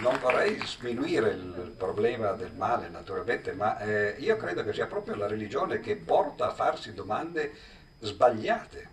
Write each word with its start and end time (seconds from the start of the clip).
non 0.00 0.18
vorrei 0.18 0.58
sminuire 0.64 1.30
il 1.30 1.74
problema 1.76 2.32
del 2.32 2.52
male 2.56 2.88
naturalmente, 2.88 3.52
ma 3.52 3.78
eh, 3.78 4.16
io 4.18 4.36
credo 4.36 4.64
che 4.64 4.72
sia 4.72 4.86
proprio 4.86 5.14
la 5.14 5.26
religione 5.26 5.80
che 5.80 5.96
porta 5.96 6.48
a 6.48 6.54
farsi 6.54 6.94
domande 6.94 7.52
sbagliate, 8.00 8.88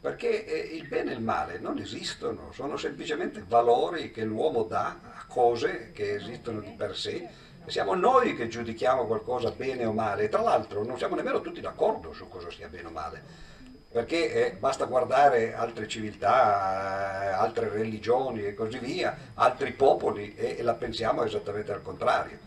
perché 0.00 0.44
eh, 0.44 0.76
il 0.76 0.86
bene 0.86 1.12
e 1.12 1.14
il 1.14 1.22
male 1.22 1.58
non 1.58 1.78
esistono, 1.78 2.50
sono 2.52 2.76
semplicemente 2.76 3.44
valori 3.46 4.10
che 4.10 4.24
l'uomo 4.24 4.64
dà 4.64 4.98
a 5.14 5.24
cose 5.28 5.92
che 5.92 6.14
esistono 6.14 6.60
di 6.60 6.74
per 6.76 6.96
sé. 6.96 7.28
Siamo 7.66 7.94
noi 7.94 8.34
che 8.34 8.48
giudichiamo 8.48 9.06
qualcosa 9.06 9.50
bene 9.50 9.84
o 9.84 9.92
male, 9.92 10.28
tra 10.28 10.40
l'altro 10.40 10.84
non 10.84 10.96
siamo 10.98 11.14
nemmeno 11.14 11.40
tutti 11.40 11.60
d'accordo 11.60 12.12
su 12.12 12.26
cosa 12.28 12.50
sia 12.50 12.68
bene 12.68 12.88
o 12.88 12.90
male 12.90 13.48
perché 13.90 14.32
eh, 14.32 14.52
basta 14.52 14.84
guardare 14.84 15.54
altre 15.54 15.88
civiltà, 15.88 17.24
eh, 17.24 17.28
altre 17.28 17.68
religioni 17.70 18.44
e 18.44 18.54
così 18.54 18.78
via, 18.78 19.16
altri 19.34 19.72
popoli 19.72 20.34
e, 20.34 20.56
e, 20.58 20.62
la 20.62 20.74
pensiamo 20.74 21.24
esattamente 21.24 21.72
al 21.72 21.82
contrario. 21.82 22.38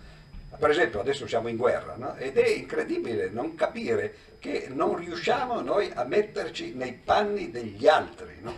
Per 0.57 0.69
esempio 0.69 0.99
adesso 0.99 1.25
siamo 1.25 1.47
in 1.47 1.57
guerra 1.57 1.95
no? 1.97 2.15
ed 2.17 2.37
è 2.37 2.47
incredibile 2.47 3.29
non 3.29 3.55
capire 3.55 4.13
che 4.37 4.67
non 4.69 4.95
riusciamo 4.95 5.61
noi 5.61 5.91
a 5.93 6.03
metterci 6.03 6.73
nei 6.75 6.93
panni 6.93 7.49
degli 7.49 7.87
altri. 7.87 8.37
No? 8.41 8.53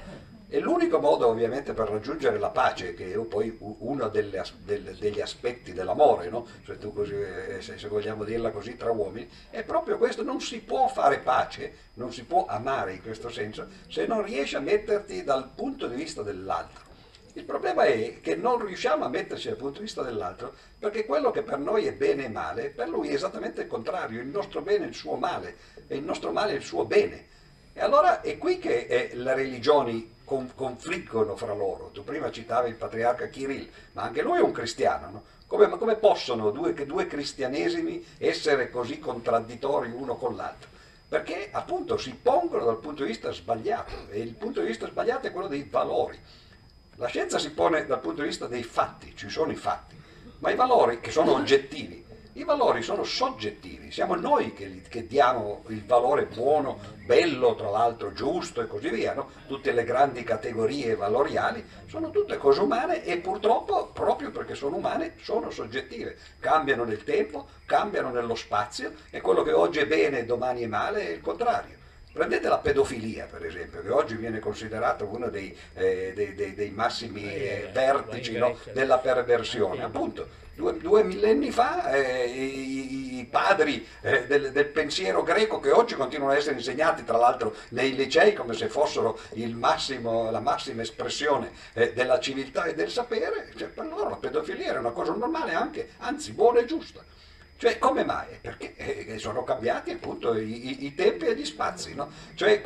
E 0.53 0.59
l'unico 0.59 0.99
modo 0.99 1.29
ovviamente 1.29 1.73
per 1.73 1.89
raggiungere 1.89 2.37
la 2.37 2.51
pace, 2.51 2.93
che 2.93 3.11
è 3.11 3.17
poi 3.21 3.57
uno 3.59 4.07
delle, 4.09 4.43
del, 4.59 4.95
degli 4.99 5.19
aspetti 5.19 5.73
dell'amore, 5.73 6.29
no? 6.29 6.45
cioè 6.63 6.77
così, 6.93 7.15
eh, 7.15 7.59
se, 7.59 7.79
se, 7.79 7.87
vogliamo 7.87 8.23
dirla 8.23 8.51
così, 8.51 8.77
tra 8.77 8.91
uomini, 8.91 9.27
è 9.49 9.63
proprio 9.63 9.97
questo, 9.97 10.21
non 10.21 10.41
si 10.41 10.59
può 10.59 10.87
fare 10.89 11.17
pace, 11.21 11.73
non 11.95 12.13
si 12.13 12.23
può 12.25 12.45
amare 12.45 12.93
in 12.93 13.01
questo 13.01 13.29
senso, 13.31 13.65
se 13.87 14.05
non 14.05 14.21
riesci 14.21 14.55
a 14.55 14.59
metterti 14.59 15.23
dal 15.23 15.49
punto 15.55 15.87
di 15.87 15.95
vista 15.95 16.21
dell'altro. 16.21 16.83
Il 17.33 17.45
problema 17.45 17.85
è 17.85 18.19
che 18.21 18.35
non 18.35 18.63
riusciamo 18.63 19.05
a 19.05 19.09
metterci 19.09 19.47
dal 19.47 19.57
punto 19.57 19.79
di 19.79 19.85
vista 19.85 20.03
dell'altro 20.03 20.53
perché 20.77 21.03
quello 21.07 21.31
che 21.31 21.41
per 21.41 21.57
noi 21.57 21.87
è 21.87 21.93
bene 21.93 22.25
e 22.25 22.29
male, 22.29 22.69
per 22.69 22.89
lui 22.89 23.07
è 23.07 23.13
esattamente 23.13 23.61
il 23.61 23.67
contrario, 23.67 24.21
il 24.21 24.27
nostro 24.27 24.61
bene 24.61 24.85
è 24.85 24.87
il 24.89 24.93
suo 24.93 25.15
male 25.15 25.55
e 25.87 25.95
il 25.95 26.03
nostro 26.03 26.31
male 26.31 26.51
è 26.51 26.55
il 26.57 26.61
suo 26.61 26.85
bene. 26.85 27.31
E 27.73 27.81
allora 27.81 28.21
è 28.21 28.37
qui 28.37 28.59
che 28.59 28.85
eh, 28.87 29.15
le 29.15 29.33
religioni 29.33 30.12
confliggono 30.23 31.35
fra 31.35 31.53
loro. 31.53 31.89
Tu 31.93 32.03
prima 32.03 32.31
citavi 32.31 32.69
il 32.69 32.75
patriarca 32.75 33.27
Kirill, 33.27 33.69
ma 33.93 34.03
anche 34.03 34.21
lui 34.21 34.37
è 34.37 34.41
un 34.41 34.51
cristiano, 34.51 35.09
no? 35.09 35.23
come, 35.47 35.69
come, 35.69 35.95
possono 35.95 36.51
due, 36.51 36.73
due 36.85 37.07
cristianesimi 37.07 38.03
essere 38.17 38.69
così 38.69 38.99
contraddittori 38.99 39.91
uno 39.91 40.15
con 40.15 40.35
l'altro? 40.35 40.69
Perché 41.07 41.49
appunto 41.51 41.97
si 41.97 42.15
pongono 42.15 42.65
dal 42.65 42.79
punto 42.79 43.03
di 43.03 43.09
vista 43.09 43.31
sbagliato 43.31 44.09
e 44.09 44.19
il 44.19 44.33
punto 44.33 44.61
di 44.61 44.67
vista 44.67 44.87
sbagliato 44.87 45.27
è 45.27 45.31
quello 45.31 45.47
dei 45.47 45.67
valori. 45.69 46.19
La 46.95 47.07
scienza 47.07 47.37
si 47.37 47.51
pone 47.51 47.85
dal 47.85 47.99
punto 47.99 48.21
di 48.21 48.29
vista 48.29 48.47
dei 48.47 48.63
fatti, 48.63 49.15
ci 49.15 49.29
sono 49.29 49.51
i 49.51 49.55
fatti, 49.55 49.95
ma 50.39 50.49
i 50.49 50.55
valori 50.55 50.99
che 50.99 51.11
sono 51.11 51.33
oggettivi 51.33 52.03
i 52.35 52.43
valori 52.43 52.81
sono 52.81 53.03
soggettivi, 53.03 53.91
siamo 53.91 54.15
noi 54.15 54.53
che, 54.53 54.81
che 54.89 55.05
diamo 55.05 55.63
il 55.67 55.85
valore 55.85 56.25
buono, 56.25 56.79
bello, 57.05 57.53
tra 57.53 57.69
l'altro 57.69 58.11
giusto 58.11 58.61
e 58.61 58.67
così 58.67 58.89
via. 58.89 59.13
No? 59.13 59.29
Tutte 59.45 59.71
le 59.71 59.83
grandi 59.83 60.23
categorie 60.23 60.95
valoriali 60.95 61.63
sono 61.85 62.09
tutte 62.09 62.37
cose 62.37 62.61
umane 62.61 63.03
e 63.03 63.17
purtroppo, 63.17 63.91
proprio 63.93 64.31
perché 64.31 64.55
sono 64.55 64.77
umane, 64.77 65.13
sono 65.21 65.51
soggettive. 65.51 66.17
Cambiano 66.39 66.85
nel 66.85 67.03
tempo, 67.03 67.47
cambiano 67.65 68.09
nello 68.09 68.35
spazio 68.35 68.93
e 69.11 69.21
quello 69.21 69.43
che 69.43 69.51
oggi 69.51 69.79
è 69.79 69.85
bene 69.85 70.19
e 70.19 70.25
domani 70.25 70.63
è 70.63 70.67
male 70.67 71.07
è 71.07 71.11
il 71.11 71.21
contrario. 71.21 71.81
Prendete 72.13 72.47
la 72.47 72.59
pedofilia, 72.59 73.25
per 73.25 73.43
esempio, 73.43 73.81
che 73.81 73.89
oggi 73.89 74.13
viene 74.15 74.37
considerato 74.37 75.07
uno 75.07 75.29
dei, 75.29 75.57
eh, 75.73 76.13
dei, 76.13 76.35
dei, 76.35 76.53
dei 76.53 76.69
massimi 76.69 77.23
eh, 77.23 77.71
vertici 77.73 78.37
no, 78.37 78.55
della 78.71 78.99
perversione. 78.99 79.81
Appunto, 79.81 80.27
due, 80.53 80.77
due 80.77 81.03
millenni 81.03 81.49
fa 81.49 81.91
eh, 81.91 82.25
i, 82.25 83.17
i, 83.17 83.25
padri 83.25 83.83
eh, 84.01 84.27
del, 84.27 84.51
del, 84.51 84.67
pensiero 84.67 85.23
greco, 85.23 85.59
che 85.59 85.71
oggi 85.71 85.95
continuano 85.95 86.33
ad 86.33 86.37
essere 86.37 86.55
insegnati, 86.55 87.03
tra 87.03 87.17
l'altro, 87.17 87.55
nei 87.69 87.95
licei 87.95 88.33
come 88.33 88.53
se 88.53 88.69
fossero 88.69 89.17
massimo, 89.53 90.29
la 90.29 90.39
massima 90.39 90.83
espressione 90.83 91.51
eh, 91.73 91.93
della 91.93 92.19
civiltà 92.19 92.65
e 92.65 92.75
del 92.75 92.91
sapere, 92.91 93.51
cioè, 93.57 93.69
per 93.69 93.87
loro 93.87 94.09
la 94.09 94.17
pedofilia 94.17 94.67
era 94.67 94.79
una 94.79 94.91
cosa 94.91 95.13
normale 95.13 95.55
anche, 95.55 95.89
anzi 95.97 96.31
buona 96.33 96.59
e 96.59 96.65
giusta. 96.65 97.03
Cioè, 97.63 97.79
come 97.79 98.03
mai? 98.03 98.27
Perché 98.41 98.75
eh, 98.75 99.17
sono 99.19 99.45
cambiati 99.45 99.91
appunto 99.91 100.35
i, 100.35 100.83
i, 100.83 100.93
tempi 100.93 101.27
e 101.27 101.33
gli 101.33 101.45
spazi, 101.45 101.95
no? 101.95 102.09
Cioè, 102.33 102.61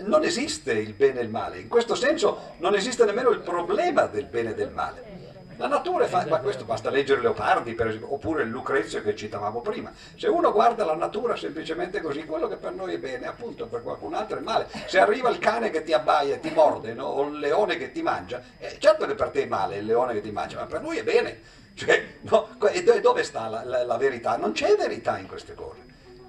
non 0.00 0.24
esiste 0.24 0.74
il 0.74 0.92
bene 0.92 1.20
e 1.20 1.22
il 1.22 1.30
male, 1.30 1.58
in 1.58 1.68
questo 1.68 1.94
senso 1.94 2.52
non 2.58 2.74
esiste 2.74 3.06
nemmeno 3.06 3.30
il 3.30 3.40
problema 3.40 4.04
del 4.04 4.26
bene 4.26 4.50
e 4.50 4.54
del 4.54 4.70
male. 4.70 5.20
La 5.56 5.68
natura 5.68 6.06
fa, 6.06 6.26
ma 6.28 6.40
questo 6.40 6.66
basta 6.66 6.90
leggere 6.90 7.22
Leopardi 7.22 7.72
per 7.72 7.86
esempio, 7.86 8.12
oppure 8.12 8.44
Lucrezio 8.44 9.00
che 9.00 9.16
citavamo 9.16 9.62
prima. 9.62 9.90
Se 10.16 10.28
uno 10.28 10.52
guarda 10.52 10.84
la 10.84 10.96
natura 10.96 11.34
semplicemente 11.34 12.02
così, 12.02 12.26
quello 12.26 12.46
che 12.46 12.56
per 12.56 12.72
noi 12.72 12.92
è 12.92 12.98
bene, 12.98 13.26
appunto 13.26 13.68
per 13.68 13.82
qualcun 13.82 14.12
altro 14.12 14.36
è 14.36 14.42
male. 14.42 14.68
Se 14.84 14.98
arriva 14.98 15.30
il 15.30 15.38
cane 15.38 15.70
che 15.70 15.82
ti 15.82 15.94
abbaia 15.94 16.34
e 16.34 16.40
ti 16.40 16.50
morde, 16.50 16.92
no? 16.92 17.06
o 17.06 17.26
il 17.26 17.38
leone 17.38 17.78
che 17.78 17.90
ti 17.90 18.02
mangia, 18.02 18.42
eh, 18.58 18.76
certo 18.78 19.06
che 19.06 19.14
per 19.14 19.30
te 19.30 19.44
è 19.44 19.46
male 19.46 19.78
il 19.78 19.86
leone 19.86 20.12
che 20.12 20.20
ti 20.20 20.30
mangia, 20.30 20.58
ma 20.58 20.66
per 20.66 20.82
lui 20.82 20.98
è 20.98 21.02
bene. 21.02 21.60
Cioè, 21.74 22.04
no, 22.22 22.48
e 22.70 23.00
dove 23.00 23.22
sta 23.22 23.48
la, 23.48 23.64
la, 23.64 23.84
la, 23.84 23.96
verità? 23.96 24.36
Non 24.36 24.52
c'è 24.52 24.76
verità 24.76 25.18
in 25.18 25.26
queste 25.26 25.54
cose, 25.54 25.80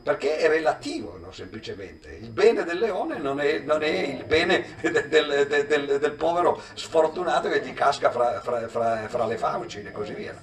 perché 0.02 0.38
è 0.38 0.48
relativo 0.48 1.18
no, 1.18 1.32
semplicemente. 1.32 2.18
Il 2.22 2.30
bene 2.30 2.64
del 2.64 2.80
leone 2.80 3.18
non 3.18 3.40
è, 3.40 3.60
non 3.60 3.84
è 3.84 3.90
il 3.90 4.24
bene 4.26 4.76
del, 4.82 5.08
del, 5.08 5.48
del, 5.68 6.00
del, 6.00 6.14
povero 6.14 6.62
sfortunato 6.74 7.50
che 7.50 7.62
gli 7.62 7.74
casca 7.74 8.10
fra, 8.10 8.40
fra, 8.42 8.68
fra, 8.68 9.08
fra 9.08 9.26
le 9.26 9.38
fauci 9.38 9.82
e 9.82 9.92
così 9.92 10.14
via. 10.14 10.42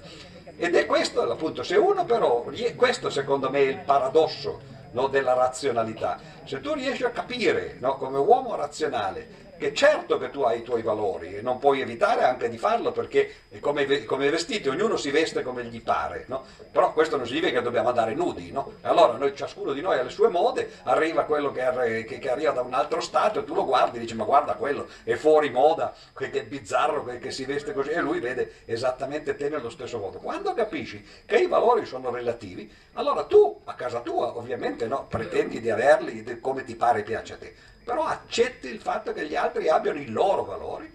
Ed 0.57 0.75
è 0.75 0.85
questo 0.85 1.23
appunto, 1.31 1.63
se 1.63 1.77
uno 1.77 2.05
però, 2.05 2.45
questo 2.77 3.09
secondo 3.09 3.49
me 3.49 3.61
è 3.61 3.69
il 3.69 3.79
paradosso 3.79 4.61
no, 4.93 5.07
della 5.07 5.33
razionalità, 5.33 6.19
se 6.45 6.61
tu 6.61 6.75
riesci 6.75 7.05
a 7.05 7.11
capire 7.11 7.79
come 7.81 8.19
uomo 8.19 8.55
razionale 8.57 9.40
che 9.61 9.75
certo 9.75 10.17
che 10.17 10.31
tu 10.31 10.41
hai 10.41 10.61
i 10.61 10.63
tuoi 10.63 10.81
valori 10.81 11.37
e 11.37 11.43
non 11.43 11.59
puoi 11.59 11.83
evitare 11.83 12.25
anche 12.25 12.49
di 12.49 12.57
farlo 12.57 12.93
perché 12.93 13.43
come, 13.61 14.05
come 14.07 14.31
vestiti 14.31 14.71
ognuno 14.71 14.97
si 14.97 15.11
veste 15.11 15.43
come 15.43 15.65
gli 15.65 15.83
pare, 15.83 16.25
no? 16.29 16.45
però 16.73 16.95
questo 16.95 17.19
non 17.19 17.27
significa 17.27 17.59
che 17.59 17.63
dobbiamo 17.63 17.91
andare 17.91 18.15
nudi, 18.15 18.51
no? 18.53 18.73
allora 18.81 19.19
noi, 19.19 19.37
ciascuno 19.37 19.75
di 19.75 19.83
noi 19.83 19.99
ha 19.99 20.03
le 20.03 20.09
sue 20.09 20.29
mode, 20.29 20.71
arriva 20.85 21.25
quello 21.25 21.53
che, 21.53 22.07
che, 22.09 22.19
che, 22.19 22.31
arriva 22.31 22.53
da 22.53 22.63
un 22.63 22.73
altro 22.73 23.03
stato 23.03 23.41
e 23.41 23.45
tu 23.45 23.55
lo 23.55 23.67
guardi 23.67 23.99
e 23.99 24.01
dici 24.01 24.15
ma 24.15 24.25
guarda 24.25 24.55
quello 24.55 24.89
è 25.05 25.15
fuori 25.17 25.51
moda, 25.51 25.95
che, 26.17 26.31
che 26.31 26.41
è 26.41 26.45
bizzarro 26.45 27.05
che, 27.05 27.19
che 27.19 27.31
si 27.31 27.45
veste 27.45 27.75
così 27.75 27.91
e 27.91 28.01
lui 28.01 28.19
vede 28.19 28.63
esattamente 28.65 29.37
te 29.37 29.51
nello 29.51 29.69
stesso 29.69 29.99
modo. 29.99 30.21
Quando 30.21 30.55
capisci 30.55 31.07
che 31.27 31.37
i 31.37 31.47
valori 31.47 31.85
sono 31.85 32.11
relativi, 32.11 32.73
allora 32.95 33.25
tu 33.25 33.61
a 33.65 33.75
casa 33.75 34.01
tua 34.01 34.39
ovviamente 34.39 34.87
no, 34.87 35.05
pretendi 35.07 35.61
di 35.61 35.69
averli 35.69 36.41
come 36.41 36.65
ti 36.65 36.75
pare 36.77 37.01
e 37.01 37.03
piace 37.03 37.35
a 37.35 37.37
te 37.37 37.55
però 37.91 38.05
accetti 38.05 38.69
il 38.69 38.79
fatto 38.79 39.13
che 39.13 39.27
gli 39.27 39.35
altri 39.35 39.69
abbiano 39.69 39.99
i 39.99 40.07
loro 40.07 40.45
valori 40.45 40.89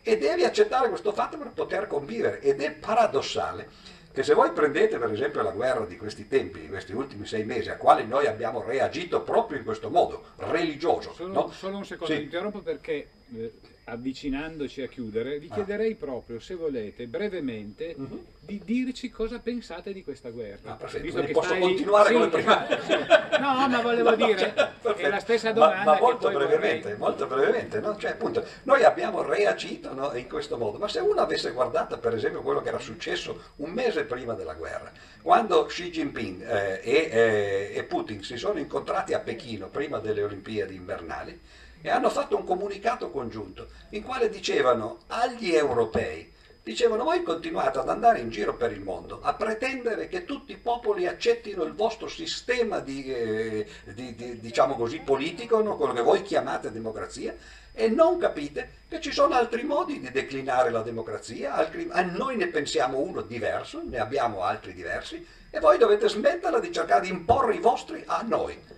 e 0.00 0.16
devi 0.16 0.44
accettare 0.44 0.88
questo 0.88 1.10
fatto 1.12 1.36
per 1.36 1.48
poter 1.48 1.88
convivere 1.88 2.40
ed 2.40 2.62
è 2.62 2.70
paradossale 2.70 3.68
che 4.12 4.22
se 4.22 4.32
voi 4.32 4.52
prendete 4.52 4.96
per 4.96 5.10
esempio 5.10 5.42
la 5.42 5.50
guerra 5.50 5.84
di 5.84 5.96
questi 5.96 6.28
tempi, 6.28 6.60
di 6.60 6.68
questi 6.68 6.92
ultimi 6.92 7.26
sei 7.26 7.44
mesi, 7.44 7.68
a 7.68 7.76
quali 7.76 8.06
noi 8.06 8.28
abbiamo 8.28 8.62
reagito 8.62 9.22
proprio 9.22 9.58
in 9.58 9.64
questo 9.64 9.90
modo, 9.90 10.22
religioso. 10.36 11.12
Solo, 11.12 11.32
no? 11.32 11.50
solo 11.50 11.78
un 11.78 11.84
secondo, 11.84 12.14
sì. 12.14 12.22
interrompo 12.22 12.60
perché 12.60 13.08
eh, 13.34 13.52
avvicinandoci 13.88 14.82
a 14.82 14.88
chiudere, 14.88 15.38
vi 15.38 15.48
ah. 15.50 15.54
chiederei 15.54 15.94
proprio, 15.94 16.40
se 16.40 16.54
volete, 16.54 17.06
brevemente, 17.06 17.94
uh-huh. 17.96 18.24
di 18.40 18.60
dirci 18.64 19.10
cosa 19.10 19.38
pensate 19.38 19.92
di 19.92 20.02
questa 20.02 20.30
guerra. 20.30 20.72
Ah, 20.72 20.74
perfetto, 20.74 21.20
che 21.20 21.32
posso 21.32 21.48
stai... 21.48 21.60
continuare 21.60 22.08
sì, 22.08 22.14
come 22.14 22.28
prima? 22.28 22.66
No, 23.36 23.68
ma 23.68 23.80
volevo 23.82 24.10
no, 24.10 24.16
dire, 24.16 24.38
cioè, 24.38 24.94
è 24.94 25.08
la 25.08 25.20
stessa 25.20 25.52
domanda. 25.52 25.84
Ma, 25.84 25.92
ma 25.92 26.00
molto 26.00 26.30
brevemente, 26.30 26.82
vorrei... 26.82 26.98
molto 26.98 27.26
brevemente, 27.26 27.80
no? 27.80 27.96
cioè, 27.96 28.12
appunto, 28.12 28.44
noi 28.64 28.82
abbiamo 28.82 29.22
reagito 29.22 29.92
no, 29.94 30.12
in 30.14 30.28
questo 30.28 30.56
modo, 30.56 30.78
ma 30.78 30.88
se 30.88 30.98
uno 31.00 31.20
avesse 31.20 31.52
guardato 31.52 31.98
per 31.98 32.14
esempio 32.14 32.42
quello 32.42 32.62
che 32.62 32.68
era 32.68 32.80
successo 32.80 33.52
un 33.56 33.70
mese 33.70 34.04
prima 34.04 34.32
della 34.32 34.54
guerra, 34.54 34.90
quando 35.22 35.64
Xi 35.66 35.90
Jinping 35.90 36.42
eh, 36.42 36.80
e, 36.82 37.08
eh, 37.12 37.72
e 37.74 37.84
Putin 37.84 38.22
si 38.22 38.36
sono 38.36 38.58
incontrati 38.58 39.12
a 39.12 39.20
Pechino 39.20 39.68
prima 39.68 39.98
delle 39.98 40.22
Olimpiadi 40.22 40.74
invernali, 40.74 41.40
e 41.86 41.90
hanno 41.90 42.10
fatto 42.10 42.36
un 42.36 42.42
comunicato 42.42 43.12
congiunto 43.12 43.68
in 43.90 44.02
quale 44.02 44.28
dicevano 44.28 45.02
agli 45.06 45.54
europei, 45.54 46.32
dicevano 46.60 47.04
voi 47.04 47.22
continuate 47.22 47.78
ad 47.78 47.88
andare 47.88 48.18
in 48.18 48.28
giro 48.28 48.56
per 48.56 48.72
il 48.72 48.80
mondo 48.80 49.20
a 49.22 49.34
pretendere 49.34 50.08
che 50.08 50.24
tutti 50.24 50.50
i 50.50 50.56
popoli 50.56 51.06
accettino 51.06 51.62
il 51.62 51.74
vostro 51.74 52.08
sistema 52.08 52.80
di, 52.80 53.04
eh, 53.04 53.68
di, 53.94 54.16
di 54.16 54.40
diciamo 54.40 54.74
così, 54.74 54.98
politico, 54.98 55.62
no? 55.62 55.76
quello 55.76 55.92
che 55.92 56.02
voi 56.02 56.22
chiamate 56.22 56.72
democrazia, 56.72 57.32
e 57.72 57.88
non 57.88 58.18
capite 58.18 58.70
che 58.88 59.00
ci 59.00 59.12
sono 59.12 59.34
altri 59.34 59.62
modi 59.62 60.00
di 60.00 60.10
declinare 60.10 60.70
la 60.70 60.82
democrazia, 60.82 61.54
altri, 61.54 61.88
noi 62.16 62.36
ne 62.36 62.48
pensiamo 62.48 62.98
uno 62.98 63.20
diverso, 63.20 63.80
ne 63.84 64.00
abbiamo 64.00 64.42
altri 64.42 64.74
diversi, 64.74 65.24
e 65.50 65.60
voi 65.60 65.78
dovete 65.78 66.08
smetterla 66.08 66.58
di 66.58 66.72
cercare 66.72 67.02
di 67.02 67.10
imporre 67.10 67.54
i 67.54 67.60
vostri 67.60 68.02
a 68.06 68.24
noi 68.26 68.74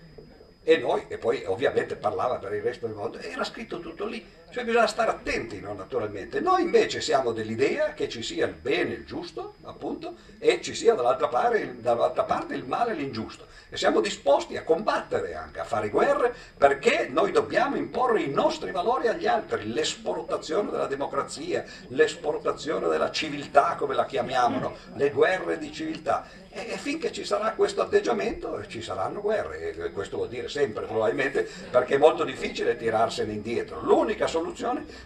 e 0.63 0.77
noi, 0.77 1.05
e 1.07 1.17
poi 1.17 1.43
ovviamente 1.45 1.95
parlava 1.95 2.37
per 2.37 2.53
il 2.53 2.61
resto 2.61 2.85
del 2.85 2.95
mondo, 2.95 3.17
era 3.19 3.43
scritto 3.43 3.79
tutto 3.79 4.05
lì. 4.05 4.23
Cioè 4.51 4.63
bisogna 4.63 4.87
stare 4.87 5.11
attenti, 5.11 5.59
no, 5.59 5.73
naturalmente. 5.73 6.39
Noi 6.39 6.63
invece 6.63 7.01
siamo 7.01 7.33
dell'idea 7.33 7.93
che 7.93 8.09
ci 8.09 8.23
sia 8.23 8.47
il 8.47 8.53
bene, 8.53 8.95
il 8.95 9.05
giusto, 9.05 9.53
appunto, 9.63 10.15
e 10.39 10.59
ci 10.61 10.73
sia 10.73 10.95
dall'altra 10.95 11.27
parte, 11.27 11.75
dall'altra 11.79 12.23
parte 12.23 12.55
il 12.55 12.65
male 12.65 12.93
e 12.93 12.95
l'ingiusto. 12.95 13.45
E 13.69 13.77
siamo 13.77 14.01
disposti 14.01 14.57
a 14.57 14.63
combattere 14.63 15.35
anche, 15.35 15.59
a 15.59 15.65
fare 15.65 15.89
guerre, 15.89 16.33
perché 16.57 17.07
noi 17.11 17.31
dobbiamo 17.31 17.75
imporre 17.75 18.21
i 18.21 18.31
nostri 18.31 18.71
valori 18.71 19.07
agli 19.07 19.27
altri, 19.27 19.71
l'esportazione 19.71 20.71
della 20.71 20.87
democrazia, 20.87 21.63
l'esportazione 21.89 22.87
della 22.87 23.11
civiltà, 23.11 23.75
come 23.77 23.93
la 23.93 24.05
chiamiamo, 24.05 24.57
no? 24.57 24.75
le 24.95 25.11
guerre 25.11 25.59
di 25.59 25.71
civiltà. 25.71 26.25
E, 26.51 26.77
finché 26.77 27.11
ci 27.11 27.23
sarà 27.23 27.51
questo 27.51 27.83
atteggiamento 27.83 28.65
ci 28.65 28.81
saranno 28.81 29.21
guerre, 29.21 29.71
e 29.71 29.91
questo 29.91 30.17
vuol 30.17 30.29
dire 30.29 30.49
sempre 30.49 30.85
probabilmente 30.85 31.47
perché 31.69 31.93
è 31.93 31.97
molto 31.99 32.23
difficile 32.23 32.75
tirarsene 32.75 33.33
indietro. 33.33 33.81
L'unica 33.81 34.25
soluzione 34.25 34.38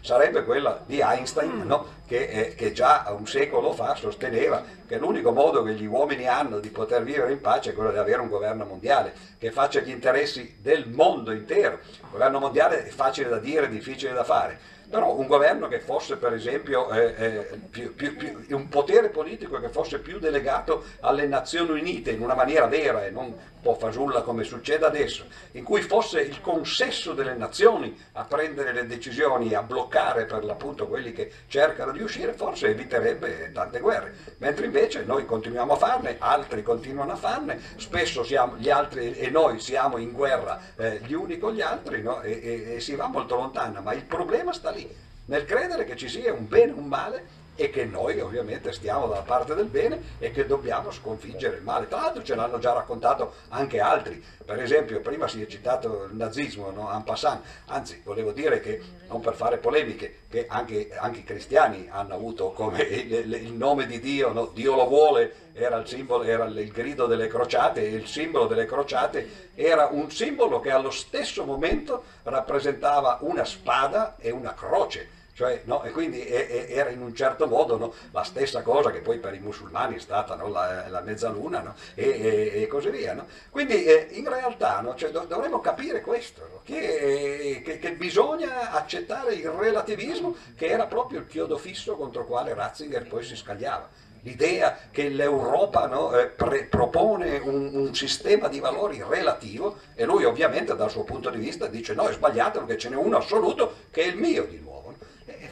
sarebbe 0.01 0.43
quella 0.43 0.81
di 0.85 0.99
Einstein, 0.99 1.63
no? 1.65 2.01
che, 2.05 2.27
eh, 2.27 2.55
che, 2.55 2.71
già 2.73 3.05
un 3.17 3.25
secolo 3.27 3.73
fa 3.73 3.95
sosteneva 3.95 4.63
che 4.87 4.97
l'unico 4.97 5.31
modo 5.31 5.63
che 5.63 5.73
gli 5.73 5.85
uomini 5.85 6.27
hanno 6.27 6.59
di 6.59 6.69
poter 6.69 7.03
vivere 7.03 7.31
in 7.31 7.41
pace 7.41 7.71
è 7.71 7.73
quello 7.73 7.91
di 7.91 7.97
avere 7.97 8.21
un 8.21 8.29
governo 8.29 8.65
mondiale 8.65 9.13
che 9.37 9.51
faccia 9.51 9.79
gli 9.79 9.89
interessi 9.89 10.57
del 10.59 10.89
mondo 10.89 11.31
intero. 11.31 11.79
Il 11.83 12.09
governo 12.11 12.39
mondiale 12.39 12.85
è 12.85 12.89
facile 12.89 13.29
da 13.29 13.39
dire, 13.39 13.69
difficile 13.69 14.13
da 14.13 14.23
fare 14.23 14.72
però 14.93 15.15
un 15.15 15.25
governo 15.25 15.67
che 15.67 15.79
fosse 15.79 16.17
per 16.17 16.33
esempio 16.33 16.91
eh, 16.91 17.15
eh, 17.17 17.59
più, 17.67 17.95
più, 17.95 18.15
più, 18.15 18.55
un 18.55 18.69
potere 18.69 19.09
politico 19.09 19.59
che 19.59 19.69
fosse 19.69 19.97
più 19.97 20.19
delegato 20.19 20.83
alle 20.99 21.25
Nazioni 21.25 21.79
Unite 21.79 22.11
in 22.11 22.21
una 22.21 22.35
maniera 22.35 22.67
vera 22.67 23.03
e 23.03 23.09
non 23.09 23.33
po' 23.63 23.73
fasulla 23.75 24.21
come 24.21 24.43
succede 24.43 24.85
adesso, 24.85 25.25
in 25.53 25.63
cui 25.63 25.81
fosse 25.81 26.19
il 26.19 26.41
consesso 26.41 27.13
delle 27.13 27.33
nazioni 27.33 27.97
a 28.11 28.25
prendere 28.25 28.73
le 28.73 28.85
decisioni, 28.85 29.55
a 29.55 29.63
bloccare 29.63 30.25
per 30.25 30.43
l'appunto 30.43 30.87
quelli 30.87 31.13
che 31.13 31.31
cercano 31.47 31.93
di 31.93 32.01
uscire, 32.01 32.33
forse 32.33 32.67
eviterebbe 32.67 33.51
tante 33.53 33.79
guerre. 33.79 34.13
Mentre 34.39 34.65
invece 34.65 35.05
noi 35.05 35.25
continuiamo 35.25 35.73
a 35.73 35.77
farne, 35.77 36.17
altri 36.19 36.61
continuano 36.61 37.13
a 37.13 37.15
farne, 37.15 37.59
spesso 37.77 38.23
siamo, 38.23 38.57
gli 38.57 38.69
altri 38.69 39.13
e 39.13 39.29
noi 39.29 39.59
siamo 39.59 39.97
in 39.97 40.11
guerra 40.11 40.59
eh, 40.75 40.99
gli 41.05 41.13
uni 41.13 41.39
con 41.39 41.53
gli 41.53 41.61
altri 41.61 42.01
no? 42.01 42.21
e, 42.21 42.31
e, 42.43 42.75
e 42.75 42.79
si 42.81 42.95
va 42.95 43.07
molto 43.07 43.35
lontano, 43.35 43.81
ma 43.81 43.93
il 43.93 44.03
problema 44.03 44.51
sta 44.51 44.71
lì, 44.71 44.82
nel 45.25 45.45
credere 45.45 45.85
che 45.85 45.95
ci 45.95 46.09
sia 46.09 46.33
un 46.33 46.47
bene 46.47 46.71
e 46.71 46.75
un 46.75 46.85
male 46.87 47.23
e 47.55 47.69
che 47.69 47.85
noi 47.85 48.19
ovviamente 48.19 48.71
stiamo 48.71 49.07
dalla 49.07 49.21
parte 49.21 49.53
del 49.53 49.67
bene 49.67 50.01
e 50.19 50.31
che 50.31 50.45
dobbiamo 50.45 50.91
sconfiggere 50.91 51.57
il 51.57 51.63
male. 51.63 51.87
Tra 51.87 52.01
l'altro 52.01 52.23
ce 52.23 52.35
l'hanno 52.35 52.59
già 52.59 52.73
raccontato 52.73 53.33
anche 53.49 53.79
altri, 53.79 54.23
per 54.43 54.61
esempio 54.61 54.99
prima 55.01 55.27
si 55.27 55.41
è 55.41 55.47
citato 55.47 56.05
il 56.09 56.15
nazismo, 56.15 56.71
no? 56.71 56.91
en 56.91 57.03
passant, 57.03 57.43
anzi 57.67 58.01
volevo 58.03 58.31
dire 58.31 58.59
che, 58.59 58.81
non 59.07 59.21
per 59.21 59.35
fare 59.35 59.57
polemiche, 59.57 60.21
che 60.29 60.45
anche, 60.47 60.89
anche 60.97 61.19
i 61.19 61.23
cristiani 61.23 61.87
hanno 61.91 62.15
avuto 62.15 62.51
come 62.51 62.81
il, 62.81 63.33
il 63.33 63.53
nome 63.53 63.85
di 63.85 63.99
Dio, 63.99 64.31
no? 64.33 64.47
Dio 64.47 64.75
lo 64.75 64.87
vuole, 64.87 65.51
era 65.53 65.77
il, 65.77 65.87
simbolo, 65.87 66.23
era 66.23 66.45
il 66.45 66.71
grido 66.71 67.05
delle 67.05 67.27
crociate 67.27 67.81
il 67.81 68.07
simbolo 68.07 68.47
delle 68.47 68.65
crociate 68.65 69.51
era 69.53 69.87
un 69.91 70.09
simbolo 70.09 70.59
che 70.59 70.71
allo 70.71 70.89
stesso 70.89 71.45
momento 71.45 72.03
rappresentava 72.23 73.19
una 73.21 73.45
spada 73.45 74.15
e 74.17 74.31
una 74.31 74.55
croce 74.55 75.21
cioè, 75.33 75.61
no? 75.65 75.83
E 75.83 75.89
quindi 75.89 76.21
è, 76.21 76.47
è, 76.47 76.77
era 76.77 76.89
in 76.91 77.01
un 77.01 77.15
certo 77.15 77.47
modo 77.47 77.77
no? 77.77 77.93
la 78.11 78.23
stessa 78.23 78.61
cosa 78.61 78.91
che 78.91 78.99
poi 78.99 79.17
per 79.17 79.33
i 79.33 79.39
musulmani 79.39 79.95
è 79.95 79.99
stata 79.99 80.35
no? 80.35 80.47
la, 80.47 80.87
la, 80.89 81.01
mezzaluna 81.01 81.73
e, 81.95 82.51
e, 82.53 82.67
così 82.67 82.89
via. 82.91 83.25
Quindi 83.49 83.83
eh, 83.83 84.09
in 84.11 84.29
realtà 84.29 84.83
cioè, 84.95 85.09
do, 85.09 85.25
dovremmo 85.27 85.59
capire 85.59 86.01
questo, 86.01 86.61
che, 86.63 87.61
che, 87.65 87.79
che, 87.79 87.93
bisogna 87.93 88.71
accettare 88.71 89.33
il 89.33 89.49
relativismo 89.49 90.35
che 90.55 90.67
era 90.67 90.85
proprio 90.85 91.19
il 91.19 91.27
chiodo 91.27 91.57
fisso 91.57 91.95
contro 91.95 92.21
il 92.21 92.27
quale 92.27 92.53
Ratzinger 92.53 93.07
poi 93.07 93.23
si 93.23 93.35
scagliava 93.35 93.89
l'idea 94.23 94.77
che 94.89 95.09
l'Europa 95.09 95.85
no, 95.87 96.15
eh, 96.17 96.27
pre- 96.27 96.65
propone 96.65 97.39
un, 97.39 97.71
un, 97.73 97.93
sistema 97.93 98.47
di 98.47 98.59
valori 98.59 99.03
relativo 99.05 99.79
e 99.95 100.05
lui 100.05 100.23
ovviamente 100.23 100.75
dal 100.75 100.89
suo 100.89 101.03
punto 101.03 101.29
di 101.29 101.39
vista 101.39 101.67
dice 101.67 101.93
no 101.93 102.07
è 102.07 102.13
sbagliato 102.13 102.59
perché 102.59 102.77
ce 102.77 102.89
n'è 102.89 102.95
uno 102.95 103.17
assoluto 103.17 103.75
che 103.91 104.03
è 104.03 104.07
il 104.07 104.15
mio 104.15 104.45
di 104.45 104.59
nuovo 104.59 104.82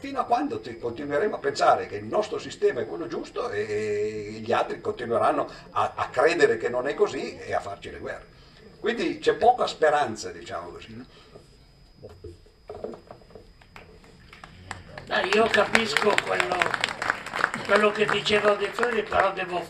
fino 0.02 0.20
a 0.20 0.26
quando 0.26 0.60
continueremo 0.80 1.36
a 1.36 1.40
pensare 1.40 1.86
che 1.86 1.98
il 1.98 2.06
nostro 2.06 2.40
sistema 2.40 2.82
è 2.82 2.88
quello 2.88 3.06
giusto 3.06 3.52
e 3.52 4.40
gli 4.44 4.52
altri 4.52 4.82
continueranno 4.82 5.48
a, 5.70 5.94
a 5.96 6.10
credere 6.10 6.58
che 6.58 6.70
non 6.70 6.88
è 6.88 6.96
così 6.96 7.38
e 7.38 7.54
a 7.54 7.60
farci 7.60 7.92
le 7.92 8.00
guerre. 8.00 8.26
Quindi 8.80 9.20
c'è 9.20 9.36
poca 9.36 9.68
speranza, 9.68 10.32
diciamo 10.32 10.70
così. 10.70 11.06
Dai, 15.06 15.30
io 15.36 15.46
capisco 15.46 16.16
quello, 16.26 16.58
quello 17.66 17.92
che 17.92 18.06
diceva 18.08 18.56
De 18.56 18.70
Freddi, 18.70 19.04
però 19.04 19.32
devo 19.34 19.64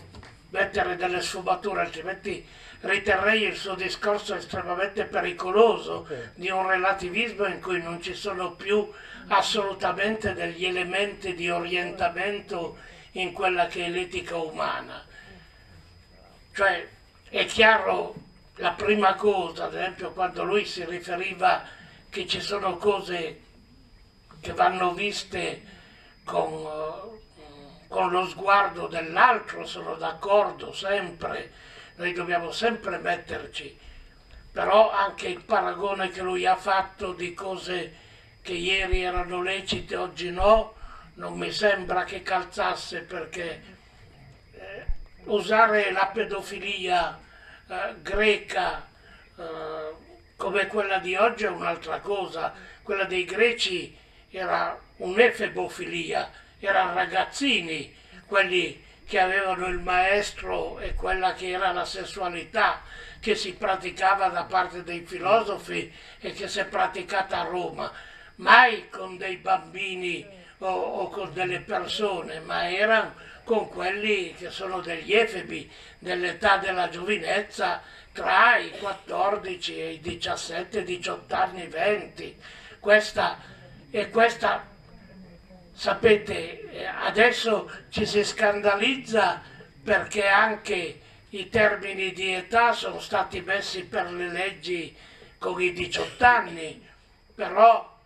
mettere 0.52 0.96
delle 0.96 1.22
sfumature, 1.22 1.82
altrimenti 1.82 2.48
riterrei 2.82 3.44
il 3.44 3.56
suo 3.56 3.76
discorso 3.76 4.36
estremamente 4.36 5.06
pericoloso 5.06 6.08
di 6.36 6.50
un 6.50 6.68
relativismo 6.68 7.46
in 7.46 7.62
cui 7.62 7.82
non 7.82 8.02
ci 8.02 8.14
sono 8.14 8.54
più 8.54 8.90
assolutamente 9.28 10.34
degli 10.34 10.66
elementi 10.66 11.34
di 11.36 11.50
orientamento 11.50 12.78
in 13.12 13.32
quella 13.34 13.68
che 13.68 13.86
è 13.86 13.90
l'etica 13.90 14.38
umana. 14.38 15.06
Cioè 16.54 16.88
è 17.30 17.46
chiaro 17.46 18.16
la 18.56 18.72
prima 18.72 19.16
cosa, 19.16 19.66
ad 19.66 19.76
esempio 19.76 20.12
quando 20.12 20.44
lui 20.44 20.66
si 20.66 20.84
riferiva 20.86 21.64
che 22.10 22.28
ci 22.28 22.42
sono 22.42 22.78
cose 22.78 23.42
che 24.42 24.54
vanno 24.54 24.94
viste 24.94 25.62
con, 26.24 26.52
uh, 26.52 27.22
con 27.88 28.10
lo 28.10 28.28
sguardo 28.28 28.88
dell'altro, 28.88 29.66
sono 29.66 29.96
d'accordo 29.96 30.74
sempre, 30.74 31.52
noi 32.02 32.14
dobbiamo 32.14 32.52
sempre 32.52 32.98
metterci, 32.98 33.78
però 34.52 34.92
anche 34.92 35.28
il 35.28 35.44
paragone 35.44 36.10
che 36.10 36.22
lui 36.22 36.48
ha 36.48 36.56
fatto 36.56 37.14
di 37.14 37.32
cose 37.36 37.94
che 38.42 38.54
ieri 38.54 39.04
erano 39.04 39.44
lecite, 39.44 39.96
oggi 39.96 40.32
no, 40.32 40.74
non 41.16 41.38
mi 41.38 41.52
sembra 41.52 42.04
che 42.04 42.24
calzasse 42.24 43.02
perché 43.02 43.62
eh, 44.54 44.86
usare 45.26 45.92
la 45.92 46.08
pedofilia 46.08 47.20
eh, 47.68 47.96
greca 48.02 48.88
eh, 49.38 49.94
come 50.36 50.66
quella 50.66 50.98
di 50.98 51.14
oggi 51.14 51.44
è 51.44 51.50
un'altra 51.50 52.00
cosa, 52.00 52.52
quella 52.82 53.04
dei 53.04 53.26
greci 53.26 53.96
era 54.32 54.76
un'efebofilia, 54.98 56.32
erano 56.58 56.96
ragazzini, 56.96 57.96
quelli 58.26 58.90
che 59.12 59.20
avevano 59.20 59.68
il 59.68 59.80
maestro 59.80 60.80
e 60.80 60.94
quella 60.94 61.34
che 61.34 61.50
era 61.50 61.74
la 61.74 61.84
sessualità 61.84 62.82
che 63.20 63.36
si 63.36 63.56
praticava 63.56 64.30
da 64.30 64.46
parte 64.46 64.84
dei 64.84 65.02
filosofi 65.06 65.94
e 66.22 66.32
che 66.32 66.48
si 66.48 66.62
è 66.62 66.66
praticata 66.66 67.42
a 67.42 67.44
Roma 67.44 67.92
mai 68.36 68.88
con 68.88 69.18
dei 69.18 69.36
bambini 69.36 70.26
o, 70.60 70.70
o 70.70 71.10
con 71.10 71.34
delle 71.34 71.60
persone, 71.60 72.40
ma 72.40 72.72
erano 72.72 73.16
con 73.44 73.68
quelli 73.68 74.34
che 74.34 74.50
sono 74.50 74.80
degli 74.80 75.12
efebi 75.12 75.70
dell'età 76.00 76.56
della 76.56 76.88
giovinezza 76.88 77.82
tra 78.14 78.56
i 78.56 78.72
14 78.80 79.78
e 79.78 79.90
i 79.92 80.00
17, 80.00 80.86
18 80.86 81.36
anni, 81.36 81.68
20. 81.68 82.38
Questa, 82.80 83.40
e 83.90 84.10
questa, 84.10 84.71
sapete, 85.82 86.86
adesso 87.00 87.68
ci 87.90 88.06
si 88.06 88.24
scandalizza 88.24 89.42
perché 89.84 90.28
anche 90.28 91.00
i 91.30 91.50
termini 91.50 92.12
di 92.12 92.36
età 92.36 92.72
sono 92.72 93.00
stati 93.00 93.42
messi 93.42 93.86
per 93.86 94.12
le 94.12 94.30
leggi 94.30 94.96
con 95.40 95.60
i 95.60 95.74
18 95.74 96.24
anni, 96.24 96.88
però 97.34 97.98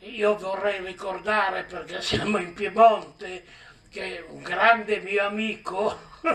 io 0.00 0.36
vorrei 0.36 0.84
ricordare, 0.84 1.62
perché 1.62 2.02
siamo 2.04 2.36
in 2.36 2.52
Piemonte, 2.52 3.44
che 3.88 4.22
un 4.28 4.42
grande 4.42 4.98
mio 4.98 5.24
amico, 5.24 5.98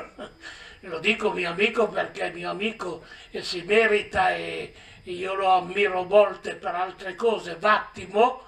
lo 0.79 0.97
dico 0.97 1.29
mio 1.31 1.51
amico 1.51 1.87
perché 1.89 2.21
è 2.21 2.31
mio 2.31 2.49
amico 2.49 3.03
e 3.29 3.43
si 3.43 3.61
merita 3.61 4.33
e 4.33 4.73
io 5.03 5.35
lo 5.35 5.49
ammiro 5.49 6.05
molte 6.05 6.55
per 6.55 6.73
altre 6.73 7.13
cose, 7.13 7.55
Vattimo, 7.59 8.46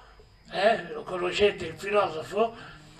eh, 0.50 0.92
lo 0.92 1.02
conoscete 1.02 1.66
il 1.66 1.78
filosofo, 1.78 2.56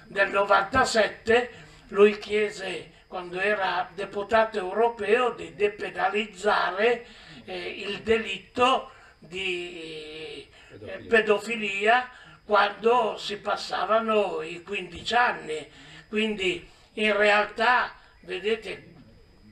del 0.06 0.30
97 0.30 1.50
lui 1.88 2.18
chiese 2.18 2.98
quando 3.06 3.40
era 3.40 3.88
deputato 3.92 4.58
europeo 4.58 5.30
di 5.30 5.54
depenalizzare 5.54 7.06
eh, 7.44 7.68
il 7.86 8.02
delitto 8.02 8.90
di 9.18 10.48
pedofilia. 10.68 11.08
pedofilia 11.08 12.10
quando 12.44 13.16
si 13.16 13.36
passavano 13.38 14.42
i 14.42 14.62
15 14.62 15.14
anni. 15.14 15.68
Quindi 16.08 16.68
in 16.94 17.16
realtà, 17.16 17.94
vedete, 18.20 18.92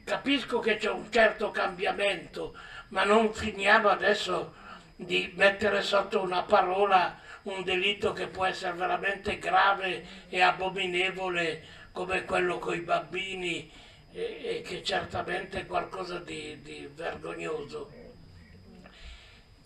capisco 0.05 0.59
che 0.61 0.77
c'è 0.77 0.91
un 0.91 1.11
certo 1.11 1.51
cambiamento, 1.51 2.57
ma 2.89 3.05
non 3.05 3.33
finiamo 3.33 3.89
adesso 3.89 4.55
di 4.97 5.33
mettere 5.37 5.83
sotto 5.83 6.21
una 6.21 6.43
parola 6.43 7.17
un 7.53 7.65
delitto 7.65 8.13
che 8.13 8.27
può 8.27 8.45
essere 8.45 8.77
veramente 8.77 9.39
grave 9.39 10.05
e 10.29 10.41
abominevole 10.41 11.65
come 11.93 12.25
quello 12.25 12.59
con 12.59 12.75
i 12.75 12.81
bambini 12.81 13.71
e, 14.13 14.41
e 14.43 14.63
che 14.63 14.83
certamente 14.83 15.61
è 15.61 15.67
qualcosa 15.67 16.19
di, 16.19 16.61
di 16.63 16.89
vergognoso. 16.95 17.91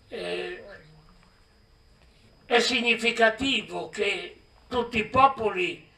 Eh, 0.09 0.63
è 2.45 2.59
significativo 2.59 3.89
che 3.89 4.41
tutti 4.67 4.97
i 4.97 5.05
popoli 5.05 5.89